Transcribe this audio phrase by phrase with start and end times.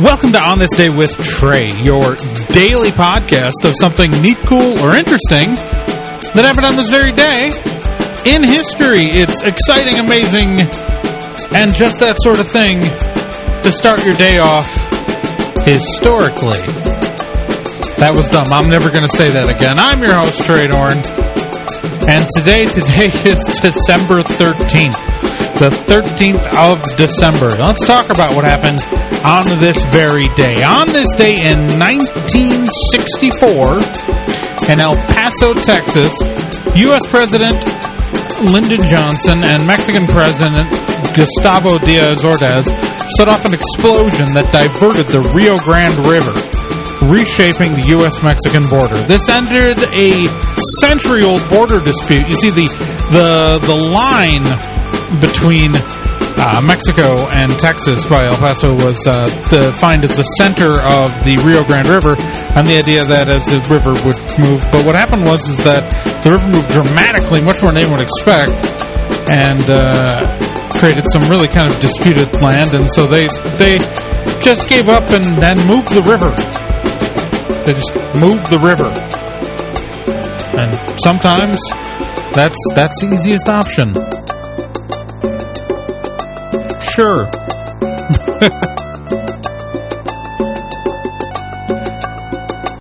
[0.00, 2.16] Welcome to On This Day with Trae, your
[2.56, 5.52] daily podcast of something neat, cool, or interesting
[6.32, 7.52] that happened on this very day
[8.24, 9.12] in history.
[9.12, 10.64] It's exciting, amazing,
[11.52, 14.64] and just that sort of thing to start your day off
[15.68, 16.64] historically.
[18.00, 18.48] That was dumb.
[18.56, 19.76] I'm never going to say that again.
[19.76, 20.96] I'm your host, Trae Dorn.
[22.08, 24.96] And today, today is December 13th.
[25.60, 27.52] The 13th of December.
[27.60, 28.80] Let's talk about what happened
[29.24, 30.62] on this very day.
[30.62, 33.80] On this day in 1964,
[34.72, 36.14] in El Paso, Texas,
[36.76, 37.06] U.S.
[37.06, 37.54] President
[38.48, 40.70] Lyndon Johnson and Mexican President
[41.12, 42.64] Gustavo Diaz Ordaz
[43.16, 46.32] set off an explosion that diverted the Rio Grande River,
[47.04, 48.96] reshaping the U.S.-Mexican border.
[49.04, 50.24] This ended a
[50.80, 52.28] century-old border dispute.
[52.28, 52.64] You see, the
[53.12, 54.48] the the line
[55.20, 55.76] between
[56.40, 61.36] uh, Mexico and Texas by El Paso was uh, defined as the center of the
[61.44, 62.16] Rio Grande River,
[62.56, 64.64] and the idea that as the river would move.
[64.72, 65.84] But what happened was is that
[66.24, 68.56] the river moved dramatically, much more than anyone would expect,
[69.28, 70.32] and uh,
[70.80, 72.72] created some really kind of disputed land.
[72.72, 73.28] And so they
[73.60, 73.76] they
[74.40, 76.32] just gave up and then moved the river.
[77.68, 78.88] They just moved the river,
[80.56, 80.72] and
[81.04, 81.60] sometimes
[82.32, 84.19] that's that's the easiest option.
[86.90, 87.30] Sure.